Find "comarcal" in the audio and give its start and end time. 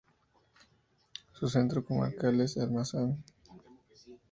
1.85-2.41